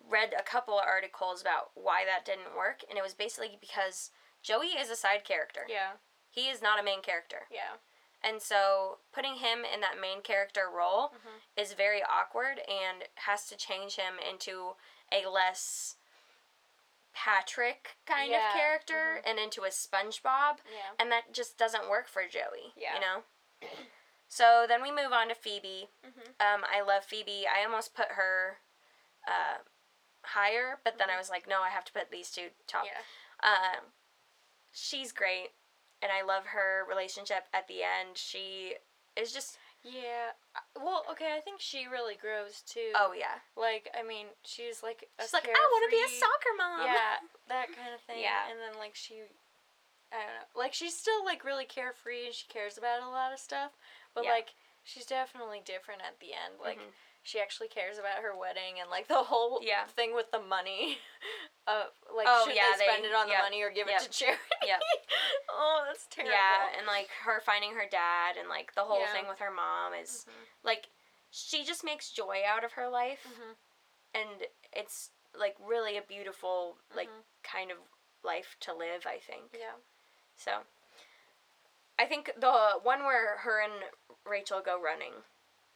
[0.01, 4.11] read a couple of articles about why that didn't work, and it was basically because
[4.43, 5.67] Joey is a side character.
[5.69, 5.99] Yeah.
[6.31, 7.47] He is not a main character.
[7.51, 7.79] Yeah.
[8.23, 11.43] And so putting him in that main character role Mhm.
[11.57, 14.77] is very awkward and has to change him into
[15.13, 15.97] a less
[17.25, 20.59] Patrick kind Yeah, of character and into a SpongeBob.
[20.71, 20.95] Yeah.
[21.01, 22.73] And that just doesn't work for Joey.
[22.77, 22.95] Yeah.
[22.95, 23.23] You know?
[24.29, 25.89] So then we move on to Phoebe.
[26.05, 26.29] Mhm.
[26.41, 27.47] Um, I love Phoebe.
[27.49, 28.59] I almost put her
[29.27, 29.59] uh,
[30.23, 32.85] higher, but then I was like, no, I have to put these two top.
[32.87, 33.03] Yeah.
[33.43, 33.93] Um,
[34.73, 35.51] she's great,
[36.01, 38.17] and I love her relationship at the end.
[38.17, 38.77] She
[39.17, 40.35] is just, Yeah.
[40.57, 42.93] Uh, Well, okay, I think she really grows too.
[42.95, 46.09] oh yeah, Like, I mean, she's like a she's like, I want to be a
[46.19, 46.87] soccer mom.
[46.87, 47.17] Yeah,
[47.49, 48.21] that kind of thing.
[48.21, 48.51] Yeah.
[48.51, 49.23] And then like she
[50.13, 50.49] I don't know.
[50.57, 53.73] Like she's still like really carefree and she cares about a lot of stuff,
[54.15, 54.31] but Yeah.
[54.33, 56.59] like she's definitely different at the end.
[56.61, 56.93] Like Mhm.
[57.29, 59.85] She actually cares about her wedding and like the whole Yeah.
[59.85, 60.99] thing with the money.
[61.69, 61.85] Uh,
[62.17, 64.01] like Oh, should yeah, they they- spend it on yep, the money or give yep,
[64.01, 64.41] it to charity?
[64.67, 64.81] yep.
[65.51, 66.33] oh, that's terrible.
[66.33, 69.13] Yeah, and like her finding her dad, and like the whole Yeah.
[69.13, 70.47] thing with her mom is Mhm.
[70.65, 70.89] like
[71.31, 73.57] she just makes joy out of her life, Mhm.
[74.15, 77.25] and it's like really a beautiful like Mhm.
[77.43, 77.77] kind of
[78.23, 79.07] life to live.
[79.07, 79.53] I think.
[79.53, 79.77] Yeah.
[80.37, 80.65] So,
[81.99, 83.91] I think the one where her and
[84.25, 85.25] Rachel go running.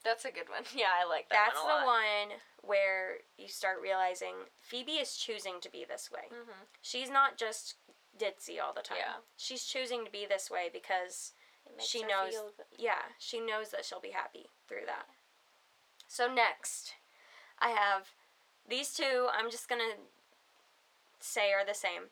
[0.05, 0.65] That's a good one.
[0.75, 1.87] Yeah, I like that That's one a the lot.
[1.87, 6.29] one where you start realizing Phoebe is choosing to be this way.
[6.31, 6.67] Mhm.
[6.81, 7.77] She's not just
[8.19, 8.99] ditzy all the time.
[9.01, 9.15] Yeah.
[9.37, 11.33] She's choosing to be this way because
[11.67, 15.07] It makes she her knows feel yeah, she knows that she'll be happy through that.
[16.09, 16.95] So next,
[17.59, 18.09] I have
[18.69, 19.97] these two I'm just going to
[21.21, 22.11] say are the same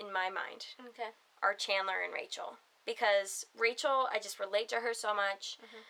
[0.00, 0.66] in my mind.
[0.88, 1.10] Okay.
[1.42, 5.58] Are Chandler and Rachel because Rachel I just relate to her so much.
[5.62, 5.82] Mhm.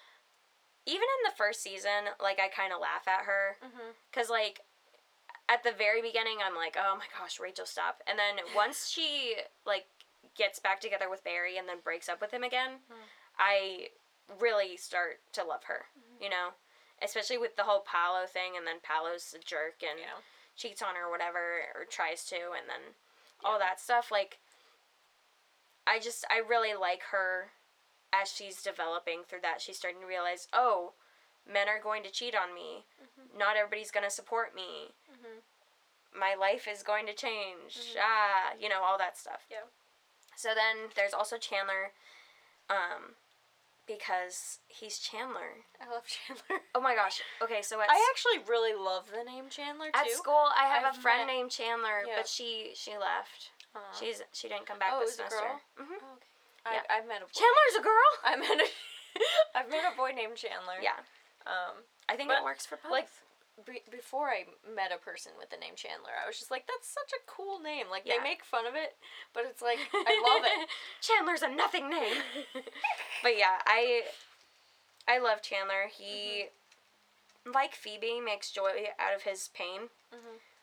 [0.87, 3.94] Even in the first season, like I kind of laugh at her Mhm.
[4.12, 4.61] Cause like
[5.49, 8.03] at the very beginning, I'm like, oh my gosh, Rachel, stop.
[8.07, 9.87] And then once she like
[10.37, 12.94] gets back together with Barry and then breaks up with him again, Mm.
[13.38, 13.88] I
[14.40, 15.87] really start to love her.
[16.20, 16.55] You know,
[17.03, 20.20] especially with the whole Paolo thing, and then Paolo's a jerk and Yeah.
[20.57, 22.94] cheats on her or whatever, or tries to, and then
[23.44, 24.11] all that stuff.
[24.11, 24.38] Like,
[25.87, 27.51] I just, I really like her
[28.20, 29.61] as she's developing through that.
[29.61, 30.92] She's starting to realize, oh,
[31.50, 32.85] men are going to cheat on me.
[33.37, 34.94] Not everybody's going to support me.
[35.12, 35.42] Mhm.
[36.18, 37.94] My life is going to change.
[38.00, 39.42] Ah, you know, all that stuff.
[39.50, 39.66] Yeah.
[40.37, 41.92] So then there's also Chandler,
[42.70, 43.14] um,
[43.87, 45.64] because he's Chandler.
[45.81, 46.62] I love Chandler.
[46.74, 47.20] Oh my gosh.
[47.42, 49.98] Okay, so at, I actually really love the name Chandler too.
[50.00, 52.14] at school I have I've a friend met- named Chandler, Yeah.
[52.16, 53.50] but she she left.
[53.74, 53.79] Aw.
[53.98, 55.37] She's she didn't come back Oh, this semester.
[55.38, 55.61] girl?
[55.79, 56.15] hmm Oh,
[56.66, 56.76] okay.
[56.76, 56.83] Yeah.
[56.90, 58.11] I, I've met a boy Chandler's a girl.
[58.24, 58.68] I met a,
[59.59, 60.79] I've met a boy named Chandler.
[60.83, 60.98] Yeah,
[61.46, 62.90] Um, I think But, it works for both.
[62.92, 63.09] like
[63.64, 66.88] be, before I met a person with the name Chandler, I was just like, that's
[66.88, 67.87] such a cool name.
[67.90, 68.18] Like Yeah.
[68.18, 68.96] they make fun of it,
[69.33, 70.68] but it's like I love it.
[71.00, 72.20] Chandler's a nothing name.
[73.22, 74.02] but yeah, I
[75.09, 75.88] I love Chandler.
[75.90, 76.46] He
[77.46, 79.88] like Phoebe makes joy out of his pain.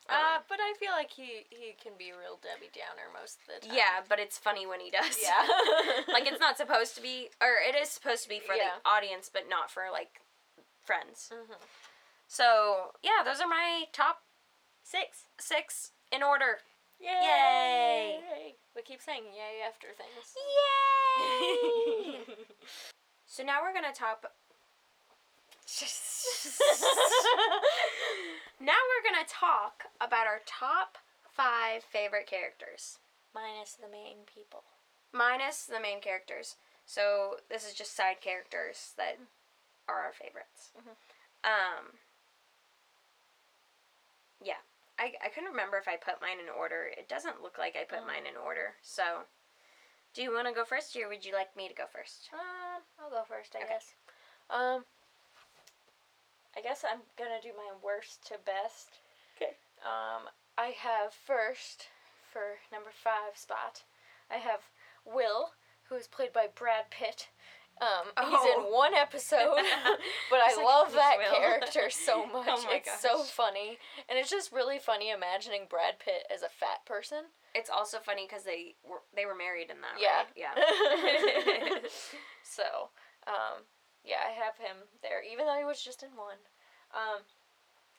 [0.08, 3.46] Uh, but I feel like he he can be a real Debbie Downer most of
[3.62, 3.76] the time.
[3.76, 5.16] Yeah, but it's funny when he does.
[5.22, 5.48] Yeah.
[6.12, 8.80] like it's not supposed to be, or it is supposed to be for Yeah.
[8.84, 10.20] the audience, but not for like
[10.82, 11.30] friends.
[11.32, 11.56] Mhm.
[12.28, 14.22] So yeah, those are my top
[14.82, 15.24] Six.
[15.40, 16.58] six in order.
[17.00, 18.54] Yay!
[18.76, 20.34] We keep saying yay after things.
[21.18, 22.18] Yay!
[23.26, 24.32] so now we're gonna top.
[28.60, 30.98] Now we're gonna talk about our top
[31.30, 32.98] five favorite characters,
[33.34, 34.62] Minus the main people.
[35.12, 36.56] minus the main characters.
[36.86, 39.18] So this is just side characters that
[39.88, 40.72] are our favorites.
[40.76, 40.96] Mhm.
[41.44, 41.98] Um.
[44.40, 44.60] Yeah,
[44.98, 46.86] I I couldn't remember if I put mine in order.
[46.86, 48.06] It doesn't look like I put Mm.
[48.06, 48.76] mine in order.
[48.82, 49.26] So,
[50.12, 52.30] do you want to go first, or would you like me to go first?
[52.32, 53.68] Um, I'll go first, I Okay.
[53.68, 53.94] guess.
[54.50, 54.86] Um,
[56.56, 59.00] I guess I'm gonna do my worst to best.
[59.36, 59.52] Okay.
[59.82, 61.88] Um, I have first
[62.32, 63.82] for number five spot.
[64.30, 64.60] I have
[65.04, 65.50] Will,
[65.88, 67.28] who is played by Brad Pitt.
[67.80, 68.64] Um, he's Oh.
[68.66, 69.56] in one episode,
[70.30, 71.34] but I like, love that Will?
[71.34, 72.46] character so much.
[72.50, 76.48] Oh my it's so funny, and it's just really funny imagining Brad Pitt as a
[76.48, 77.24] fat person.
[77.52, 79.98] It's also funny because they were they were married in that.
[80.00, 80.22] Yeah.
[80.54, 81.82] right?
[81.82, 81.88] yeah.
[82.44, 82.90] so,
[83.26, 83.64] um,
[84.04, 86.38] yeah, I have him there, even though he was just in one.
[86.94, 87.22] Um,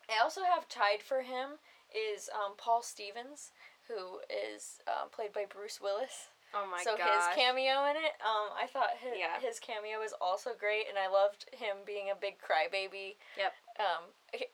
[0.09, 1.57] I also have tied for him
[1.91, 3.51] is um, Paul Stevens,
[3.87, 6.29] who is um, played by Bruce Willis.
[6.53, 6.83] oh my god.
[6.83, 7.09] so gosh.
[7.09, 9.39] his cameo in it, um, I thought his, Yeah.
[9.41, 13.15] his cameo was also great, and I loved him being a big crybaby.
[13.37, 13.53] Yep.
[13.79, 14.03] Um,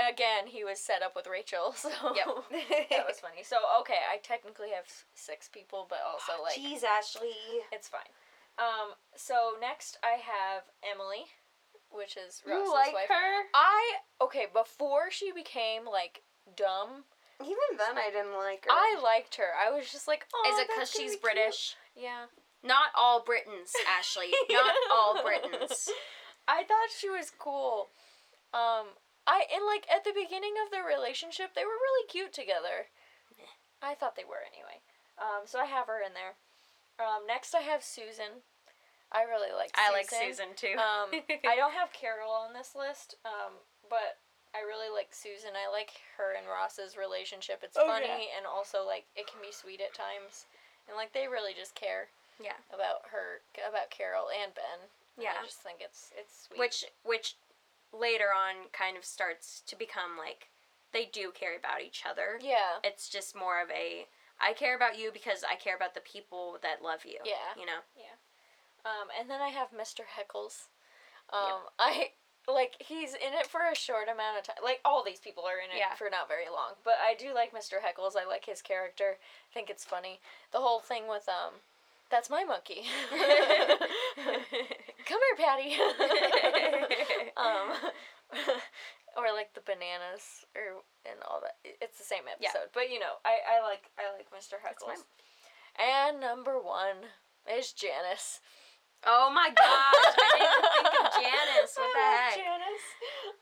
[0.02, 2.90] again, he was set up with Rachel, so Yep.
[2.90, 3.44] that was funny.
[3.44, 7.36] So okay, I technically have six people, but also like Jeez, Ashley.
[7.72, 8.10] it's fine.
[8.60, 11.26] Um, so next I have Emily,
[11.94, 13.10] which is Ross's You like wife.
[13.10, 13.44] her?
[13.54, 13.82] I
[14.22, 16.24] okay before she became like
[16.56, 17.06] dumb.
[17.42, 18.72] Even then, I didn't like her.
[18.72, 19.50] I liked her.
[19.58, 21.76] I was just like, oh, Is it because she's be cute." British?
[21.96, 22.26] Yeah.
[22.64, 24.30] Not all Britons, Ashley.
[24.50, 25.90] Not all Britons.
[26.48, 27.88] I thought she was cool.
[28.54, 28.94] Um,
[29.26, 32.90] I and like at the beginning of their relationship, they were really cute together.
[33.82, 34.82] I thought they were anyway.
[35.18, 36.38] Um, so I have her in there.
[37.02, 38.46] Um, next I have Susan.
[39.12, 39.72] I really like.
[39.76, 40.76] I like Susan too.
[40.80, 41.12] Um,
[41.48, 44.18] I don't have Carol on this list, um, but
[44.56, 45.52] I really like Susan.
[45.56, 47.62] I like her and Ross's relationship.
[47.64, 50.48] It's Oh, funny and also like it can be sweet at times,
[50.88, 52.08] and like they really just care
[52.40, 52.60] yeah.
[52.74, 54.88] about her, about Carol and Ben.
[55.18, 55.36] And Yeah.
[55.40, 56.60] I just think it's it's sweet.
[56.60, 57.36] Which which
[57.92, 60.48] later on kind of starts to become like
[60.94, 62.40] they do care about each other.
[62.42, 64.08] yeah, It's just more of a
[64.40, 67.20] I care about you because I care about the people that love you.
[67.24, 67.56] Yeah.
[67.60, 67.84] You know?
[68.86, 70.02] Um, and then I have Mr.
[70.02, 70.68] Heckles.
[71.32, 72.12] Um, I
[72.48, 74.64] like he's in it for a short amount of time.
[74.64, 75.94] Like all these people are in it Yeah.
[75.96, 77.78] for not very long, but I do like Mr.
[77.80, 78.18] Heckles.
[78.20, 79.18] I like his character.
[79.20, 80.20] I think it's funny.
[80.52, 81.54] The whole thing with um,
[82.10, 82.84] that's my monkey.
[85.06, 85.76] Come here, Patty.
[87.38, 87.92] um,
[89.18, 91.56] or like the bananas or and all that.
[91.64, 92.74] It's the same episode, Yeah.
[92.74, 94.56] but you know, I I like I like Mr.
[94.60, 95.04] Heckles.
[95.80, 97.08] And number one
[97.50, 98.40] is Janice.
[99.06, 100.14] Oh my gosh.
[100.18, 101.74] I didn't even think of Janice.
[101.78, 102.36] What the I love heck?
[102.38, 102.88] Janice.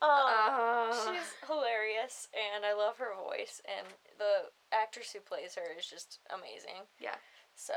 [0.02, 0.90] Oh.
[1.12, 3.86] she's hilarious, and I love her voice, and
[4.18, 6.86] the actress who plays her is just amazing.
[6.98, 7.16] Yeah.
[7.54, 7.74] So,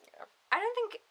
[0.00, 0.24] yeah.
[0.52, 1.02] I don't think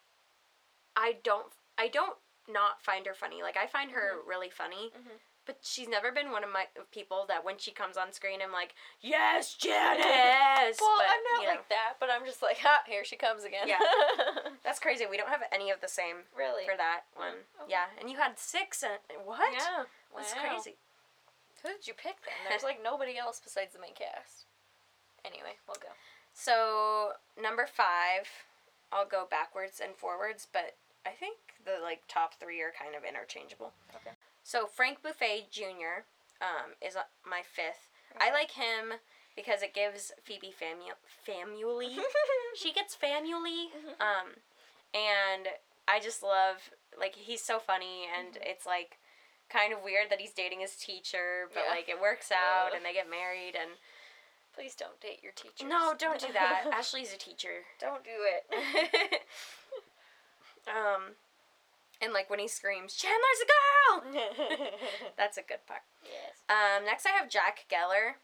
[0.96, 1.46] I don't
[1.78, 2.16] I don't
[2.48, 3.42] not find her funny.
[3.42, 4.92] Like I find her really funny.
[4.96, 5.18] Mhm.
[5.44, 8.52] But she's never been one of my people that when she comes on screen I'm
[8.52, 12.58] like, "Yes, Janice." well, but, I'm not you know, like that, but I'm just like,
[12.58, 13.66] ha, here she comes again.
[13.66, 13.78] Yeah.
[14.64, 15.04] That's crazy.
[15.10, 16.64] We don't have any of the same really.
[16.64, 17.42] for that one.
[17.60, 17.70] okay.
[17.70, 18.92] Yeah, and you had 6 and
[19.26, 19.52] what?
[19.52, 19.84] Yeah.
[20.14, 20.42] That's Wow.
[20.48, 20.76] crazy.
[21.62, 22.34] Who did you pick then?
[22.48, 24.46] There's like nobody else besides the main cast.
[25.24, 25.94] Anyway, we'll go.
[26.34, 28.26] So number five,
[28.92, 30.76] I'll go backwards and forwards, but
[31.06, 33.72] I think the like top three are kind of interchangeable.
[33.94, 34.14] Okay.
[34.52, 36.04] So Frank Buffay Jr.
[36.42, 37.88] Um, is uh, my 5th
[38.20, 39.00] I like him
[39.34, 41.96] because it gives Phoebe famu- family.
[42.54, 43.72] she gets family.
[43.98, 44.36] Um,
[44.92, 45.48] and
[45.88, 46.68] I just love
[47.00, 48.98] like he's so funny and it's like
[49.48, 51.74] kind of weird that he's dating his teacher, but Yeah.
[51.74, 52.72] like it works out Ugh.
[52.76, 53.70] and they get married and
[54.54, 55.66] Please don't date your teacher.
[55.66, 56.66] no, don't do that.
[56.74, 57.64] Ashley's a teacher.
[57.80, 59.22] don't do it.
[60.68, 61.16] um,
[62.02, 64.68] and like when he screams, "Chandler's a girl,"
[65.16, 65.82] that's a good part.
[66.04, 66.42] yes.
[66.50, 68.14] Um, next I have Jack Geller,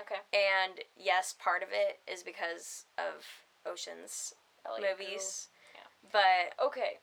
[0.00, 0.20] Okay.
[0.32, 3.24] and yes, part of it is because of
[3.70, 4.34] Ocean's
[4.66, 6.10] Elliot movies, Yeah.
[6.10, 6.98] but Okay.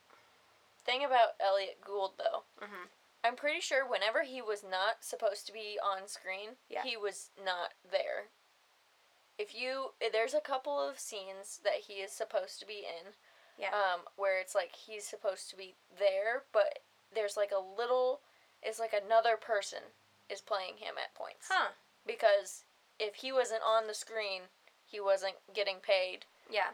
[0.84, 2.88] Thing about Elliott Gould though, mhm.
[3.24, 6.82] I'm pretty sure whenever he was not supposed to be on screen, Yeah.
[6.82, 8.28] he was not there.
[9.38, 13.14] If you there's a couple of scenes that he is supposed to be in,
[13.58, 16.80] yeah, um, where it's like he's supposed to be there, but
[17.14, 18.20] there's like a little,
[18.62, 19.80] it's like another person
[20.30, 21.48] is playing him at points.
[21.50, 21.68] huh?
[22.06, 22.64] Because
[22.98, 24.42] if he wasn't on the screen,
[24.86, 26.70] he wasn't getting paid, Yeah,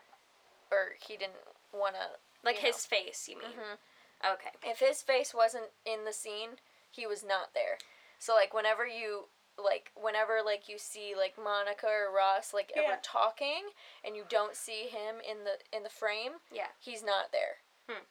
[0.71, 1.35] or he didn't
[1.73, 2.19] want to.
[2.45, 2.67] like You know.
[2.69, 3.53] his face, you mean?
[3.53, 4.33] Mhm.
[4.35, 4.51] Okay.
[4.63, 6.59] If his face wasn't in the scene,
[6.91, 7.79] he was not there.
[8.19, 9.29] So like whenever you
[9.65, 12.83] like whenever like you see like Monica or Ross like Yeah.
[12.83, 13.71] ever talking
[14.05, 16.69] and you don't see him in the in the frame, Yeah.
[16.79, 17.63] he's not there.
[17.89, 18.05] Hmm.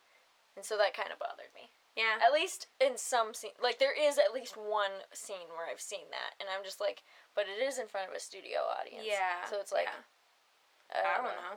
[0.56, 1.72] And so that kind of bothered me.
[1.96, 2.20] Yeah.
[2.26, 6.08] At least in some scene, like there is at least one scene where I've seen
[6.12, 7.04] that, and I'm just like,
[7.36, 9.04] but it is in front of a studio audience.
[9.06, 9.44] Yeah.
[9.50, 10.08] So it's like, yeah.
[10.90, 11.54] I I don't, don't know.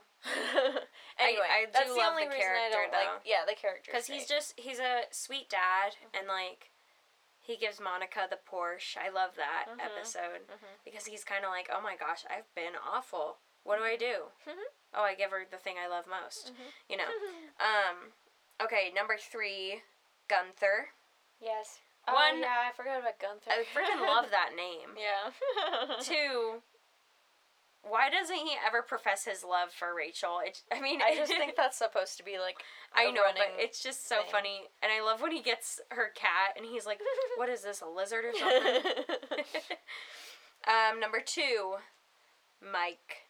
[0.74, 0.80] know.
[1.18, 3.12] anyway, I do that's the only the reason I character, don't though.
[3.16, 3.22] like.
[3.24, 3.90] Yeah, the character.
[3.92, 6.68] Because he's just he's a sweet dad and like
[7.42, 8.96] he gives Monica the Porsche.
[8.96, 9.84] I love that Mhm.
[9.84, 10.84] episode Mhm.
[10.84, 13.38] because he's kind of like, oh my gosh, I've been awful.
[13.64, 14.30] What do I do?
[14.46, 14.64] Mhm.
[14.94, 16.52] Oh, I give her the thing I love most.
[16.54, 16.72] Mhm.
[16.88, 17.08] You know.
[17.60, 18.12] Um.
[18.60, 19.82] Okay, number three,
[20.28, 20.90] Gunther.
[21.40, 21.80] Yes.
[22.04, 23.50] One- Oh, yeah, I forgot about Gunther.
[23.50, 24.96] I freaking love that name.
[24.96, 25.30] Yeah.
[26.00, 26.62] Two.
[27.82, 30.38] Why doesn't he ever profess his love for Rachel?
[30.44, 32.56] It, I mean, I just think that's supposed to be like.
[32.94, 34.26] I know, but it's just so thing.
[34.30, 37.00] funny, and I love when he gets her cat, and he's like,
[37.36, 38.92] "What is this, a lizard or something?"
[40.68, 41.74] um, number two,
[42.62, 43.26] Mike.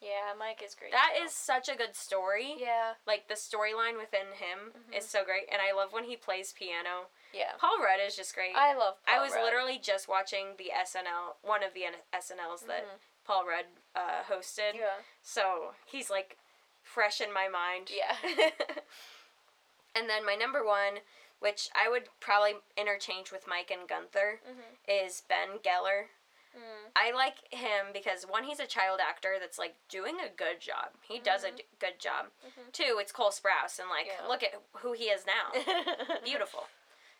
[0.00, 0.92] yeah, Mike is great.
[0.92, 2.54] That is such a good story.
[2.58, 2.92] Yeah.
[3.06, 7.10] Like the storyline within him is so great, and I love when he plays piano.
[7.34, 7.58] Yeah.
[7.60, 8.52] Paul Rudd is just great.
[8.56, 8.94] I love.
[9.08, 9.44] I was Rudd.
[9.44, 12.98] literally just watching the SNL, one of the N- SNLs that Mhm.
[13.28, 14.74] Paul Rudd uh, hosted.
[14.74, 15.04] Yeah.
[15.22, 16.38] So he's like
[16.82, 17.90] fresh in my mind.
[17.94, 18.16] Yeah.
[19.94, 21.00] and then my number one,
[21.40, 25.04] which I would probably interchange with Mike and Gunther, Mhm.
[25.06, 26.08] is Ben Geller.
[26.56, 26.90] Mm.
[26.96, 30.96] I like him because one, he's a child actor that's like doing a good job.
[31.02, 32.28] He does a d- good job.
[32.46, 32.72] Mhm.
[32.72, 34.26] Two, it's Cole Sprouse, and like Yeah.
[34.26, 35.52] look at who he is now.
[36.24, 36.66] Beautiful.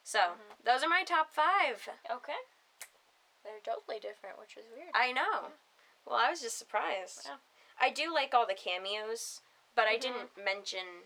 [0.03, 0.65] So Mm-hmm.
[0.65, 1.87] those are my top five.
[2.11, 2.41] okay.
[3.45, 4.91] They're totally different, which is weird.
[4.95, 5.53] I know.
[6.09, 7.23] Well, I was just surprised.
[7.27, 7.37] Yeah.
[7.81, 9.41] I do like all the cameos,
[9.75, 10.01] but I Mhm.
[10.01, 11.05] didn't mention.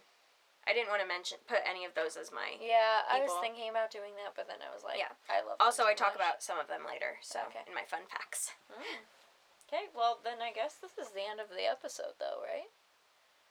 [0.64, 2.56] I didn't want to mention put any of those as my.
[2.60, 5.10] yeah, I was thinking about doing that, but then I was like, Yeah.
[5.28, 5.56] I love.
[5.60, 6.16] Also, I talk much.
[6.16, 7.18] about some of them later.
[7.20, 7.64] So Okay.
[7.66, 8.52] in my fun facts.
[8.70, 8.98] Mm.
[9.66, 12.70] Okay, well then I guess this is the end of the episode, though, right?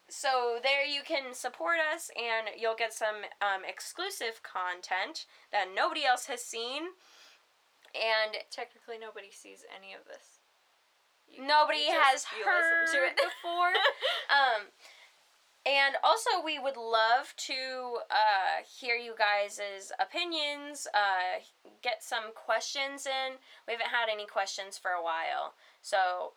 [0.10, 6.06] so there you can support us and you'll get some um, exclusive content that nobody
[6.06, 6.84] else has seen.
[7.96, 10.40] And Technically, nobody sees any of this.
[11.28, 13.16] You- nobody you has just- you heard to it.
[13.42, 13.74] before.
[14.30, 14.68] um,
[15.68, 21.44] and also, we would love to uh, hear you guys' opinions, uh,
[21.82, 23.36] get some questions in.
[23.68, 25.56] We haven't had any questions for a while.
[25.82, 26.32] So,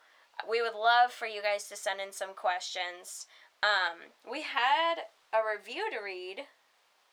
[0.49, 3.27] we would love for you guys to send in some questions.
[3.63, 6.47] Um, we had a review to read.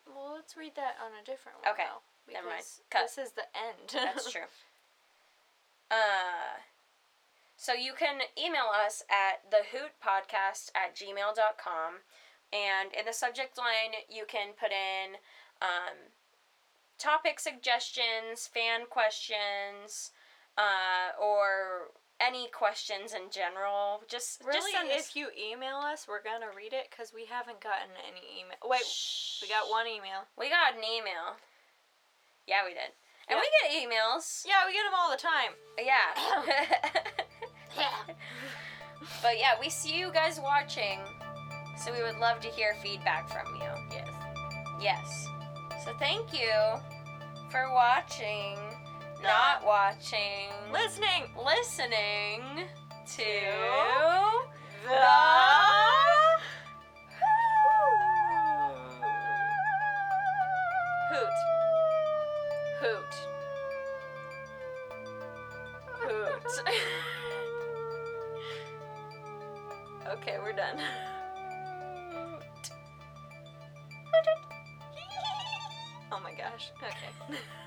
[0.07, 1.73] Well, let's read that on a different one.
[1.73, 2.63] Okay, though, never mind.
[2.89, 3.03] Cut.
[3.13, 3.91] This is the end.
[3.93, 4.49] That's true.
[5.91, 6.59] Uh,
[7.57, 11.93] so you can email us at thehootpodcast at gmail.com.
[12.53, 15.15] And in the subject line, you can put in
[15.61, 15.97] um,
[16.97, 20.11] topic suggestions, fan questions,
[20.57, 21.91] uh, or
[22.21, 24.01] any questions in general.
[24.07, 25.09] Just, just Really, us.
[25.09, 28.57] if you email us, we're gonna read it because we haven't gotten any email.
[28.65, 29.41] Wait, Shh.
[29.41, 30.25] we got one email.
[30.37, 31.37] We got an email.
[32.47, 32.93] Yeah, we did.
[33.27, 33.41] And Yeah.
[33.41, 34.45] we get emails.
[34.47, 35.53] Yeah, we get them all the time.
[35.77, 36.15] Yeah.
[39.21, 40.99] but yeah, we see you guys watching.
[41.77, 43.69] So we would love to hear feedback from you.
[43.91, 44.07] Yes.
[44.81, 45.27] Yes.
[45.85, 46.51] So thank you
[47.51, 48.57] for watching,
[49.23, 51.29] not watching, Listening.
[51.45, 52.41] listening
[53.15, 53.23] to
[54.83, 54.95] The
[61.09, 61.37] Hoot.
[62.81, 63.13] Hoot.
[66.65, 66.65] Hoot.
[70.13, 70.79] okay, we're done.
[76.09, 76.71] Oh my gosh.
[76.81, 77.37] Okay.